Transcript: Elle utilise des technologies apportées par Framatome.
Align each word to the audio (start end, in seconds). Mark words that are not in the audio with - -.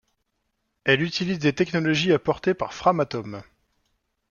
Elle 0.83 1.03
utilise 1.03 1.37
des 1.37 1.53
technologies 1.53 2.11
apportées 2.11 2.55
par 2.55 2.73
Framatome. 2.73 3.43